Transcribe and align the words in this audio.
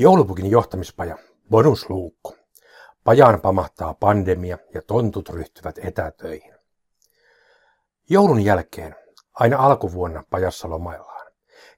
Joulupukin 0.00 0.50
johtamispaja, 0.50 1.18
bonusluukku. 1.50 2.36
Pajaan 3.04 3.40
pamahtaa 3.40 3.94
pandemia 3.94 4.58
ja 4.74 4.82
tontut 4.82 5.28
ryhtyvät 5.28 5.78
etätöihin. 5.78 6.54
Joulun 8.10 8.40
jälkeen, 8.44 8.96
aina 9.34 9.58
alkuvuonna 9.58 10.24
pajassa 10.30 10.70
lomaillaan. 10.70 11.32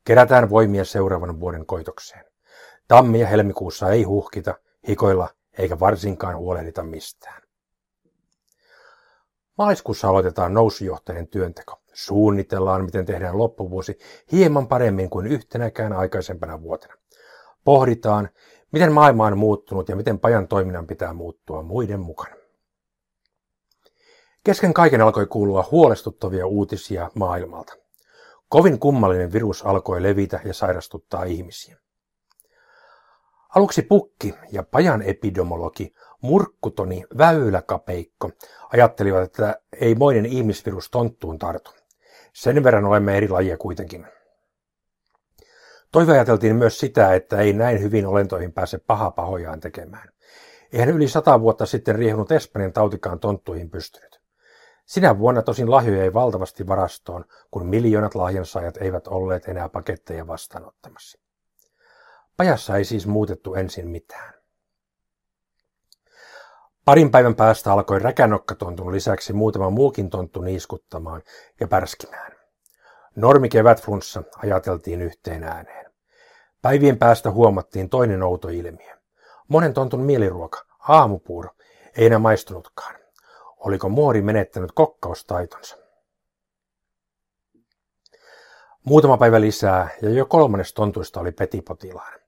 Kerätään 0.05 0.51
voimia 0.51 0.85
seuraavan 0.85 1.41
vuoden 1.41 1.67
koitokseen. 1.67 2.25
Tammi- 2.89 3.21
ja 3.21 3.27
helmikuussa 3.27 3.91
ei 3.91 4.03
huhkita, 4.03 4.55
hikoilla 4.89 5.29
eikä 5.59 5.81
varsinkaan 5.81 6.37
huolehdita 6.37 6.83
mistään. 6.83 7.43
Maaliskuussa 9.59 10.09
aloitetaan 10.09 10.55
nousujohtainen 10.55 11.29
työnteko. 11.29 11.81
Suunnitellaan, 11.93 12.85
miten 12.85 13.07
tehdään 13.07 13.39
loppuvuosi 13.39 13.99
hieman 14.33 14.69
paremmin 14.69 15.11
kuin 15.11 15.27
yhtenäkään 15.27 15.93
aikaisempana 15.93 16.63
vuotena. 16.63 17.00
Pohditaan, 17.65 18.29
miten 18.73 18.93
maailma 18.93 19.27
on 19.27 19.39
muuttunut 19.39 19.89
ja 19.89 19.97
miten 19.97 20.19
pajan 20.19 20.49
toiminnan 20.49 20.87
pitää 20.87 21.13
muuttua 21.13 21.63
muiden 21.63 22.01
mukana. 22.01 22.35
Kesken 24.45 24.75
kaiken 24.75 25.01
alkoi 25.01 25.27
kuulua 25.27 25.69
huolestuttavia 25.71 26.47
uutisia 26.47 27.11
maailmalta. 27.15 27.73
Kovin 28.49 28.79
kummallinen 28.79 29.33
virus 29.33 29.67
alkoi 29.67 30.03
levitä 30.03 30.41
ja 30.45 30.55
sairastuttaa 30.55 31.25
ihmisiä. 31.25 31.77
Aluksi 33.55 33.83
pukki 33.83 34.35
ja 34.53 34.63
pajan 34.63 35.03
epidemiologi 35.03 35.93
Murkkutoni 36.21 37.05
Väyläkapeikko 37.19 38.31
ajattelivat, 38.73 39.23
että 39.23 39.61
ei 39.81 39.95
moinen 39.95 40.27
ihmisvirus 40.27 40.91
tonttuun 40.91 41.39
tartu. 41.39 41.71
Sen 42.33 42.65
verran 42.65 42.85
olemme 42.85 43.17
eri 43.17 43.29
lajia 43.29 43.57
kuitenkin. 43.57 44.07
Toive 45.93 46.13
ajateltiin 46.13 46.57
myös 46.57 46.81
sitä, 46.81 47.15
että 47.15 47.39
ei 47.39 47.53
näin 47.53 47.83
hyvin 47.83 48.07
olentoihin 48.07 48.53
pääse 48.53 48.79
paha 48.79 49.11
pahojaan 49.11 49.61
tekemään. 49.61 50.09
Eihän 50.73 50.89
yli 50.89 51.09
sata 51.09 51.41
vuotta 51.41 51.67
sitten 51.67 51.95
riehunut 51.95 52.33
Espanjan 52.33 52.73
tautikaan 52.73 53.21
tonttuihin 53.21 53.71
pystynyt. 53.71 54.21
Sinä 54.87 55.19
vuonna 55.19 55.43
tosin 55.43 55.71
lahjoja 55.71 56.03
ei 56.03 56.15
valtavasti 56.15 56.67
varastoon, 56.67 57.25
kun 57.51 57.67
miljoonat 57.67 58.15
lahjansaajat 58.15 58.77
eivät 58.77 59.07
olleet 59.07 59.49
enää 59.49 59.69
paketteja 59.69 60.27
vastaanottamassa. 60.27 61.19
Pajassa 62.37 62.77
ei 62.77 62.85
siis 62.85 63.07
muutettu 63.07 63.55
ensin 63.55 63.89
mitään. 63.89 64.35
Parin 66.85 67.11
päivän 67.11 67.35
päästä 67.35 67.73
alkoi 67.73 67.99
räkänokkatontun 67.99 68.93
lisäksi 68.93 69.33
muutama 69.33 69.71
muukin 69.71 70.11
tonttu 70.11 70.41
niiskuttamaan 70.41 71.23
ja 71.61 71.69
pärskimään. 71.69 72.40
Normi 73.17 73.49
kevätflunssa 73.49 74.23
ajateltiin 74.37 75.03
yhteen 75.03 75.45
ääneen. 75.45 75.91
Päivien 76.63 76.99
päästä 76.99 77.31
huomattiin 77.31 77.89
toinen 77.89 78.23
outo 78.23 78.49
ilmiö. 78.49 78.97
Monen 79.49 79.75
tontun 79.75 80.01
mieliruoka, 80.01 80.65
aamupuuro, 80.79 81.51
ei 81.97 82.07
enää 82.07 82.19
maistunutkaan. 82.19 82.95
Oliko 83.57 83.89
muori 83.89 84.23
menettänyt 84.23 84.73
kokkaustaitonsa? 84.73 85.77
Muutama 88.85 89.17
päivä 89.17 89.41
lisää 89.41 89.89
ja 90.03 90.11
jo 90.11 90.27
kolmannes 90.27 90.75
tontuista 90.75 91.21
oli 91.21 91.33
petipotilaan. 91.33 92.21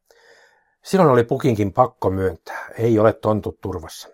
Silloin 0.82 1.10
oli 1.10 1.24
pukinkin 1.24 1.72
pakko 1.72 2.10
myöntää, 2.10 2.68
ei 2.78 2.98
ole 2.98 3.12
tontut 3.12 3.60
turvassa. 3.60 4.08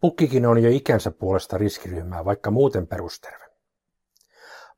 Pukkikin 0.00 0.46
on 0.46 0.62
jo 0.62 0.70
ikänsä 0.70 1.10
puolesta 1.10 1.58
riskiryhmää, 1.58 2.24
vaikka 2.24 2.50
muuten 2.50 2.86
perusterve. 2.86 3.43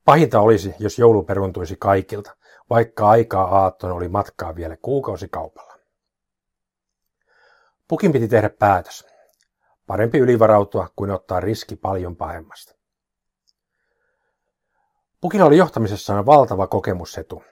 Pahinta 0.07 0.39
olisi, 0.39 0.75
jos 0.79 0.99
joulu 0.99 1.23
peruntuisi 1.23 1.75
kaikilta, 1.75 2.35
vaikka 2.69 3.09
aikaa 3.09 3.63
aatton 3.63 3.91
oli 3.91 4.07
matkaa 4.07 4.55
vielä 4.55 4.77
kuukausikaupalla. 4.81 5.77
Pukin 7.87 8.11
piti 8.11 8.27
tehdä 8.27 8.49
päätös. 8.49 9.07
Parempi 9.87 10.17
ylivarautua 10.17 10.89
kuin 10.95 11.11
ottaa 11.11 11.39
riski 11.39 11.75
paljon 11.75 12.15
pahemmasta. 12.15 12.75
Pukilla 15.21 15.45
oli 15.45 15.57
johtamisessaan 15.57 16.25
valtava 16.25 16.67
kokemusetu. 16.67 17.43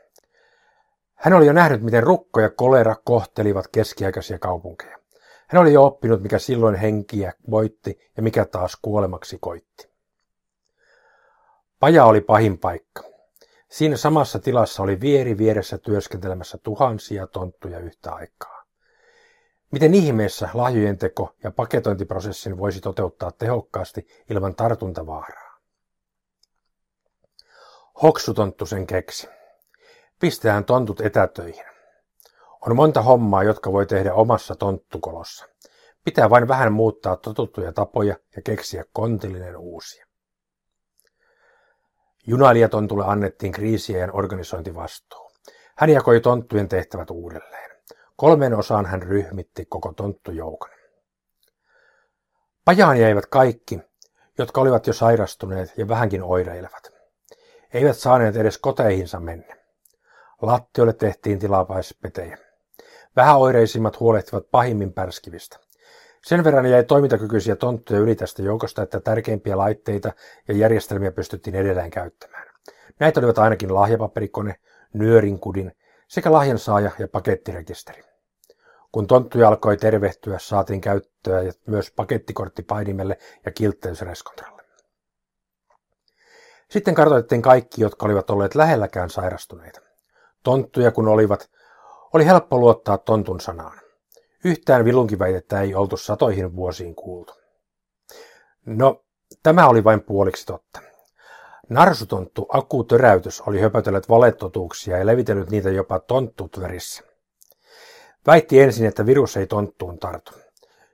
Hän 1.13 1.33
oli 1.33 1.45
jo 1.45 1.53
nähnyt, 1.53 1.81
miten 1.81 2.03
rukko 2.03 2.41
ja 2.41 2.49
kolera 2.49 2.95
kohtelivat 3.03 3.67
keskiaikaisia 3.67 4.39
kaupunkeja. 4.39 4.97
Hän 5.47 5.61
oli 5.61 5.73
jo 5.73 5.85
oppinut, 5.85 6.21
mikä 6.21 6.39
silloin 6.39 6.75
henkiä 6.75 7.33
voitti 7.51 7.99
ja 8.17 8.23
mikä 8.23 8.45
taas 8.45 8.77
kuolemaksi 8.81 9.37
koitti. 9.41 9.94
Paja 11.79 12.05
oli 12.05 12.21
pahin 12.21 12.57
paikka. 12.57 13.03
Siinä 13.69 13.97
samassa 13.97 14.39
tilassa 14.39 14.83
oli 14.83 14.99
vieri 14.99 15.37
vieressä 15.37 15.77
työskentelemässä 15.77 16.57
tuhansia 16.57 17.27
tonttuja 17.27 17.79
yhtä 17.79 18.11
aikaa. 18.11 18.65
Miten 19.71 19.93
ihmeessä 19.93 20.49
lahjojen 20.53 20.97
teko 20.97 21.35
ja 21.43 21.51
paketointiprosessin 21.51 22.57
voisi 22.57 22.81
toteuttaa 22.81 23.31
tehokkaasti 23.31 24.07
ilman 24.29 24.55
tartuntavaaraa? 24.55 25.59
Hoksutonttu 28.03 28.65
sen 28.65 28.87
keksi. 28.87 29.27
Pisteään 30.19 30.65
tontut 30.65 31.01
etätöihin. 31.01 31.65
On 32.61 32.75
monta 32.75 33.01
hommaa, 33.01 33.43
jotka 33.43 33.71
voi 33.71 33.85
tehdä 33.85 34.13
omassa 34.13 34.55
tonttukolossa. 34.55 35.45
Pitää 36.03 36.29
vain 36.29 36.47
vähän 36.47 36.73
muuttaa 36.73 37.17
totuttuja 37.17 37.73
tapoja 37.73 38.15
ja 38.35 38.41
keksiä 38.41 38.83
kontillinen 38.93 39.57
uusia. 39.57 40.04
Junailijatontulle 42.27 43.05
annettiin 43.07 43.51
kriisiajan 43.51 44.15
organisointivastuu. 44.15 45.31
Hän 45.77 45.89
jakoi 45.89 46.21
tonttujen 46.21 46.69
tehtävät 46.69 47.09
uudelleen. 47.09 47.71
Kolmeen 48.15 48.53
osaan 48.53 48.85
hän 48.85 49.01
ryhmitti 49.01 49.65
koko 49.65 49.93
tonttujoukon. 49.93 50.69
Pajaan 52.65 52.99
jäivät 52.99 53.25
kaikki, 53.25 53.79
jotka 54.37 54.61
olivat 54.61 54.87
jo 54.87 54.93
sairastuneet 54.93 55.77
ja 55.77 55.87
vähänkin 55.87 56.23
oireilevat. 56.23 56.93
Eivät 57.73 57.97
saaneet 57.97 58.35
edes 58.35 58.57
koteihinsa 58.57 59.19
mennä. 59.19 59.55
Lattioille 60.41 60.93
tehtiin 60.93 61.39
tilapäispetejä. 61.39 62.37
Vähäoireisimmat 63.15 63.99
huolehtivat 63.99 64.51
pahimmin 64.51 64.93
pärskivistä. 64.93 65.59
Sen 66.25 66.43
verran 66.43 66.65
jäi 66.65 66.83
toimintakykyisiä 66.83 67.55
tonttuja 67.55 67.99
yli 67.99 68.15
tästä 68.15 68.41
joukosta, 68.41 68.81
että 68.81 68.99
tärkeimpiä 68.99 69.57
laitteita 69.57 70.13
ja 70.47 70.53
järjestelmiä 70.53 71.11
pystyttiin 71.11 71.55
edelleen 71.55 71.89
käyttämään. 71.89 72.47
Näitä 72.99 73.19
olivat 73.19 73.37
ainakin 73.37 73.73
lahjapaperikone, 73.73 74.55
nyörinkudin 74.93 75.71
sekä 76.07 76.31
lahjansaaja 76.31 76.91
ja 76.99 77.07
pakettirekisteri. 77.07 78.03
Kun 78.91 79.07
tonttuja 79.07 79.47
alkoi 79.47 79.77
tervehtyä, 79.77 80.39
saatiin 80.39 80.81
käyttöä 80.81 81.41
myös 81.67 81.91
pakettikortti 81.91 82.63
painimelle 82.63 83.17
ja 83.45 83.51
kiltteysreskontralle. 83.51 84.63
Sitten 86.69 86.95
kartoitettiin 86.95 87.41
kaikki, 87.41 87.81
jotka 87.81 88.05
olivat 88.05 88.29
olleet 88.29 88.55
lähelläkään 88.55 89.09
sairastuneita. 89.09 89.81
Tonttuja 90.43 90.91
kun 90.91 91.07
olivat, 91.07 91.49
oli 92.13 92.25
helppo 92.25 92.57
luottaa 92.57 92.97
tontun 92.97 93.41
sanaan. 93.41 93.84
Yhtään 94.45 94.85
vilunkiväitettä 94.85 95.61
ei 95.61 95.75
oltu 95.75 95.97
satoihin 95.97 96.55
vuosiin 96.55 96.95
kuultu. 96.95 97.33
No, 98.65 99.03
tämä 99.43 99.67
oli 99.67 99.83
vain 99.83 100.01
puoliksi 100.01 100.45
totta. 100.45 100.79
Narsutonttu 101.69 102.45
Aku 102.49 102.83
Töräytys 102.83 103.41
oli 103.41 103.59
höpötellyt 103.59 104.09
valetotuuksia 104.09 104.97
ja 104.97 105.05
levitellyt 105.05 105.49
niitä 105.49 105.69
jopa 105.69 105.99
tonttutverissä. 105.99 107.03
Väitti 108.27 108.61
ensin, 108.61 108.85
että 108.85 109.05
virus 109.05 109.37
ei 109.37 109.47
tonttuun 109.47 109.99
tartu. 109.99 110.31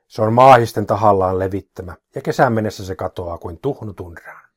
Se 0.08 0.22
on 0.22 0.34
maahisten 0.34 0.86
tahallaan 0.86 1.40
levittämä 1.40 1.96
ja 2.16 2.22
kesän 2.22 2.54
mennessä 2.54 2.86
se 2.86 2.96
katoaa 2.96 3.38
kuin 3.38 3.60
tuhnu 3.60 3.94
tunraan. 3.94 4.51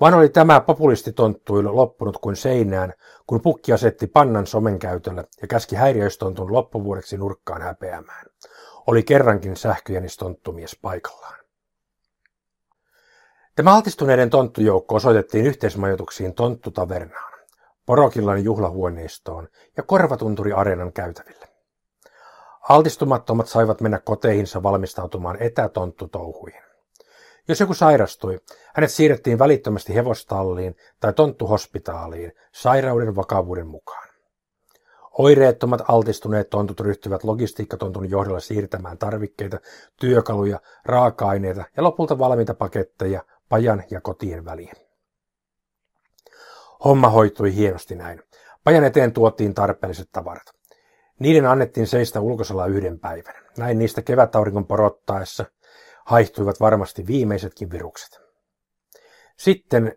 Vaan 0.00 0.14
oli 0.14 0.28
tämä 0.28 0.60
populistitonttuilu 0.60 1.76
loppunut 1.76 2.18
kuin 2.18 2.36
seinään, 2.36 2.92
kun 3.26 3.40
pukki 3.40 3.72
asetti 3.72 4.06
pannan 4.06 4.46
somen 4.46 4.78
käytölle 4.78 5.24
ja 5.42 5.48
käski 5.48 5.76
häiriöistontun 5.76 6.52
loppuvuodeksi 6.52 7.16
nurkkaan 7.16 7.62
häpeämään. 7.62 8.26
Oli 8.86 9.02
kerrankin 9.02 9.56
sähköjänistonttumies 9.56 10.78
paikallaan. 10.82 11.38
Tämä 13.56 13.74
altistuneiden 13.74 14.30
tonttujoukko 14.30 14.94
osoitettiin 14.94 15.46
yhteismajoituksiin 15.46 16.34
Tonttutavernaan, 16.34 17.32
Porokillan 17.86 18.44
juhlahuoneistoon 18.44 19.48
ja 19.76 19.82
Korvatunturi 19.82 20.52
Areenan 20.52 20.92
käytäville. 20.92 21.48
Altistumattomat 22.68 23.46
saivat 23.48 23.80
mennä 23.80 23.98
koteihinsa 23.98 24.62
valmistautumaan 24.62 25.36
etätonttutouhuihin. 25.42 26.67
Jos 27.48 27.60
joku 27.60 27.74
sairastui, 27.74 28.40
hänet 28.74 28.90
siirrettiin 28.90 29.38
välittömästi 29.38 29.94
hevostalliin 29.94 30.76
tai 31.00 31.12
tonttuhospitaaliin 31.12 32.32
sairauden 32.52 33.16
vakavuuden 33.16 33.66
mukaan. 33.66 34.08
Oireettomat 35.18 35.82
altistuneet 35.88 36.50
tontut 36.50 36.80
ryhtyvät 36.80 37.24
logistiikkatontun 37.24 38.10
johdolla 38.10 38.40
siirtämään 38.40 38.98
tarvikkeita, 38.98 39.60
työkaluja, 40.00 40.60
raaka-aineita 40.84 41.64
ja 41.76 41.82
lopulta 41.82 42.18
valmiita 42.18 42.54
paketteja 42.54 43.24
pajan 43.48 43.84
ja 43.90 44.00
kotien 44.00 44.44
väliin. 44.44 44.72
Homma 46.84 47.08
hoitui 47.08 47.54
hienosti 47.54 47.94
näin. 47.94 48.22
Pajan 48.64 48.84
eteen 48.84 49.12
tuotiin 49.12 49.54
tarpeelliset 49.54 50.08
tavarat. 50.12 50.52
Niiden 51.18 51.46
annettiin 51.46 51.86
seistä 51.86 52.20
ulkosalla 52.20 52.66
yhden 52.66 52.98
päivän. 52.98 53.34
Näin 53.58 53.78
niistä 53.78 54.02
kevätauringon 54.02 54.66
porottaessa 54.66 55.44
haihtuivat 56.08 56.60
varmasti 56.60 57.06
viimeisetkin 57.06 57.70
virukset. 57.70 58.20
Sitten 59.38 59.96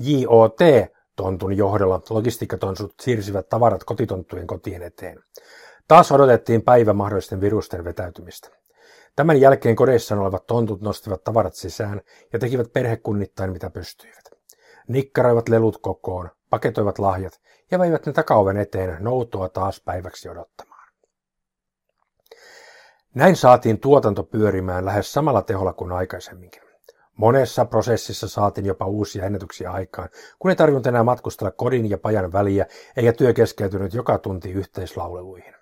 JOT 0.00 0.58
tontun 1.16 1.56
johdolla 1.56 2.02
logistiikkatonsut 2.10 2.94
siirsivät 3.00 3.48
tavarat 3.48 3.84
kotitonttujen 3.84 4.46
kotien 4.46 4.82
eteen. 4.82 5.18
Taas 5.88 6.12
odotettiin 6.12 6.62
päivä 6.62 6.92
mahdollisten 6.92 7.40
virusten 7.40 7.84
vetäytymistä. 7.84 8.48
Tämän 9.16 9.40
jälkeen 9.40 9.76
kodeissaan 9.76 10.20
olevat 10.20 10.46
tontut 10.46 10.80
nostivat 10.80 11.24
tavarat 11.24 11.54
sisään 11.54 12.00
ja 12.32 12.38
tekivät 12.38 12.72
perhekunnittain 12.72 13.52
mitä 13.52 13.70
pystyivät. 13.70 14.24
Nikkaroivat 14.88 15.48
lelut 15.48 15.78
kokoon, 15.82 16.30
paketoivat 16.50 16.98
lahjat 16.98 17.40
ja 17.70 17.78
veivät 17.78 18.06
ne 18.06 18.12
takaoven 18.12 18.56
eteen 18.56 18.96
noutoa 19.00 19.48
taas 19.48 19.82
päiväksi 19.84 20.28
odottamaan. 20.28 20.69
Näin 23.14 23.36
saatiin 23.36 23.80
tuotanto 23.80 24.22
pyörimään 24.22 24.84
lähes 24.84 25.12
samalla 25.12 25.42
teholla 25.42 25.72
kuin 25.72 25.92
aikaisemminkin. 25.92 26.62
Monessa 27.16 27.64
prosessissa 27.64 28.28
saatiin 28.28 28.66
jopa 28.66 28.86
uusia 28.86 29.24
ennätyksiä 29.24 29.72
aikaan, 29.72 30.08
kun 30.38 30.50
ei 30.50 30.56
tarvinnut 30.56 30.86
enää 30.86 31.02
matkustella 31.02 31.50
kodin 31.50 31.90
ja 31.90 31.98
pajan 31.98 32.32
väliä, 32.32 32.66
eikä 32.96 33.12
työ 33.12 33.32
keskeytynyt 33.32 33.94
joka 33.94 34.18
tunti 34.18 34.50
yhteislauleluihin. 34.50 35.54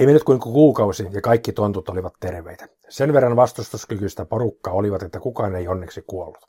Ei 0.00 0.06
mennyt 0.06 0.24
kuin 0.24 0.40
kuukausi 0.40 1.08
ja 1.12 1.20
kaikki 1.20 1.52
tontut 1.52 1.88
olivat 1.88 2.14
terveitä. 2.20 2.68
Sen 2.88 3.12
verran 3.12 3.36
vastustuskykyistä 3.36 4.24
porukkaa 4.24 4.74
olivat, 4.74 5.02
että 5.02 5.20
kukaan 5.20 5.54
ei 5.54 5.68
onneksi 5.68 6.02
kuollut. 6.06 6.46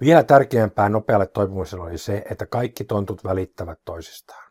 Vielä 0.00 0.22
tärkeämpää 0.22 0.88
nopealle 0.88 1.26
toipumiselle 1.26 1.84
oli 1.84 1.98
se, 1.98 2.24
että 2.30 2.46
kaikki 2.46 2.84
tontut 2.84 3.24
välittävät 3.24 3.78
toisistaan. 3.84 4.49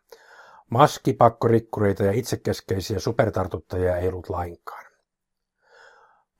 Maskipakkorikkureita 0.70 2.04
ja 2.04 2.12
itsekeskeisiä 2.12 2.98
supertartuttajia 2.98 3.96
ei 3.96 4.08
ollut 4.08 4.28
lainkaan. 4.28 4.84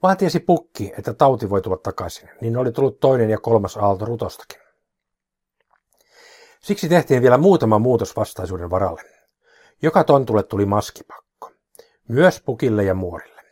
Vaan 0.02 0.16
tiesi 0.16 0.40
pukki, 0.40 0.92
että 0.98 1.14
tauti 1.14 1.50
voi 1.50 1.62
tulla 1.62 1.76
takaisin, 1.76 2.28
niin 2.40 2.56
oli 2.56 2.72
tullut 2.72 3.00
toinen 3.00 3.30
ja 3.30 3.38
kolmas 3.38 3.76
aalto 3.76 4.04
rutostakin. 4.04 4.60
Siksi 6.60 6.88
tehtiin 6.88 7.22
vielä 7.22 7.38
muutama 7.38 7.78
muutos 7.78 8.16
vastaisuuden 8.16 8.70
varalle. 8.70 9.02
Joka 9.82 10.04
tontulle 10.04 10.42
tuli 10.42 10.66
maskipakko. 10.66 11.52
Myös 12.08 12.40
pukille 12.40 12.84
ja 12.84 12.94
muorille. 12.94 13.42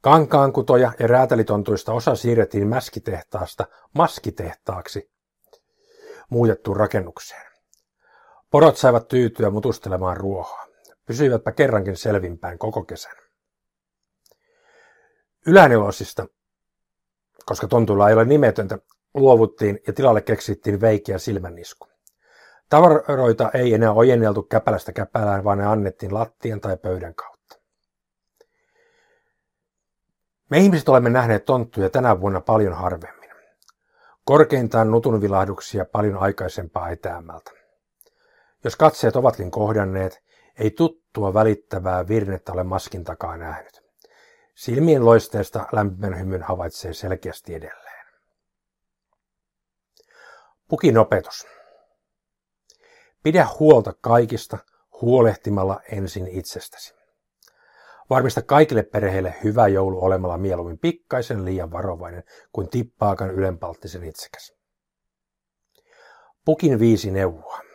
Kankaankutoja 0.00 0.92
ja 0.98 1.06
räätälitontuista 1.06 1.92
osa 1.92 2.14
siirrettiin 2.14 2.68
mäskitehtaasta 2.68 3.66
maskitehtaaksi 3.94 5.10
muutettuun 6.30 6.76
rakennukseen. 6.76 7.53
Porot 8.54 8.76
saivat 8.76 9.08
tyytyä 9.08 9.50
mutustelemaan 9.50 10.16
ruohoa. 10.16 10.66
Pysyivätpä 11.06 11.52
kerrankin 11.52 11.96
selvimpään 11.96 12.58
koko 12.58 12.84
kesän. 12.84 13.16
Ylänilosista, 15.46 16.26
koska 17.46 17.68
tontuilla 17.68 18.08
ei 18.08 18.14
ole 18.14 18.24
nimetöntä, 18.24 18.78
luovuttiin 19.14 19.80
ja 19.86 19.92
tilalle 19.92 20.20
keksittiin 20.20 20.80
veikiä 20.80 21.18
silmännisku. 21.18 21.88
Tavaroita 22.68 23.50
ei 23.54 23.74
enää 23.74 23.92
ojenneltu 23.92 24.42
käpälästä 24.42 24.92
käpälään, 24.92 25.44
vaan 25.44 25.58
ne 25.58 25.66
annettiin 25.66 26.14
lattian 26.14 26.60
tai 26.60 26.76
pöydän 26.76 27.14
kautta. 27.14 27.58
Me 30.50 30.58
ihmiset 30.58 30.88
olemme 30.88 31.10
nähneet 31.10 31.44
tonttuja 31.44 31.90
tänä 31.90 32.20
vuonna 32.20 32.40
paljon 32.40 32.72
harvemmin. 32.72 33.30
Korkeintaan 34.24 34.90
nutunvilahduksia 34.90 35.84
paljon 35.84 36.18
aikaisempaa 36.18 36.90
etäämältä. 36.90 37.63
Jos 38.64 38.76
katseet 38.76 39.16
ovatkin 39.16 39.50
kohdanneet, 39.50 40.22
ei 40.58 40.70
tuttua 40.70 41.34
välittävää 41.34 42.08
virnettä 42.08 42.52
ole 42.52 42.64
maskin 42.64 43.04
takaa 43.04 43.36
nähnyt. 43.36 43.84
Silmien 44.54 45.04
loisteesta 45.04 45.66
lämpimän 45.72 46.18
hymyn 46.18 46.42
havaitsee 46.42 46.92
selkeästi 46.92 47.54
edelleen. 47.54 48.06
Pukin 50.68 50.98
opetus. 50.98 51.46
Pidä 53.22 53.46
huolta 53.60 53.94
kaikista 54.00 54.58
huolehtimalla 55.00 55.80
ensin 55.92 56.28
itsestäsi. 56.28 56.94
Varmista 58.10 58.42
kaikille 58.42 58.82
perheille 58.82 59.34
hyvä 59.44 59.68
joulu 59.68 60.04
olemalla 60.04 60.38
mieluummin 60.38 60.78
pikkaisen 60.78 61.44
liian 61.44 61.72
varovainen 61.72 62.24
kuin 62.52 62.68
tippaakan 62.68 63.30
ylenpalttisen 63.30 64.04
itsekäs. 64.04 64.54
Pukin 66.44 66.78
viisi 66.78 67.10
neuvoa. 67.10 67.73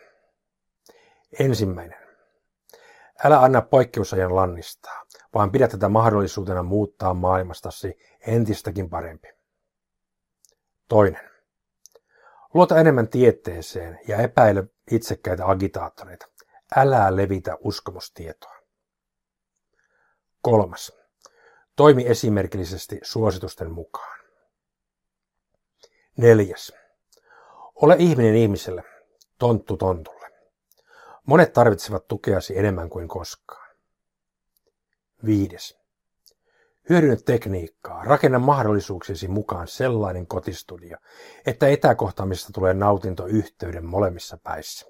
Ensimmäinen. 1.38 1.98
Älä 3.24 3.40
anna 3.40 3.62
poikkeusajan 3.62 4.36
lannistaa, 4.36 5.04
vaan 5.34 5.52
pidä 5.52 5.68
tätä 5.68 5.88
mahdollisuutena 5.88 6.62
muuttaa 6.62 7.14
maailmastasi 7.14 7.98
entistäkin 8.26 8.90
parempi. 8.90 9.28
Toinen. 10.88 11.30
Luota 12.54 12.80
enemmän 12.80 13.08
tieteeseen 13.08 14.00
ja 14.08 14.16
epäile 14.16 14.64
itsekkäitä 14.90 15.46
agitaattoreita. 15.46 16.26
Älä 16.76 17.16
levitä 17.16 17.56
uskomustietoa. 17.60 18.56
Kolmas. 20.42 20.92
Toimi 21.76 22.06
esimerkillisesti 22.06 22.98
suositusten 23.02 23.70
mukaan. 23.70 24.20
Neljäs. 26.16 26.72
Ole 27.74 27.96
ihminen 27.98 28.34
ihmiselle, 28.34 28.84
tonttu 29.38 29.76
tontulle. 29.76 30.19
Monet 31.26 31.52
tarvitsevat 31.52 32.08
tukeasi 32.08 32.58
enemmän 32.58 32.90
kuin 32.90 33.08
koskaan. 33.08 33.76
Viides. 35.24 35.80
Hyödynnä 36.88 37.16
tekniikkaa, 37.24 38.04
rakenna 38.04 38.38
mahdollisuuksiesi 38.38 39.28
mukaan 39.28 39.68
sellainen 39.68 40.26
kotistudio, 40.26 40.96
että 41.46 41.68
etäkohtaamisesta 41.68 42.52
tulee 42.52 42.74
nautinto 42.74 43.26
yhteyden 43.26 43.84
molemmissa 43.86 44.38
päissä. 44.42 44.86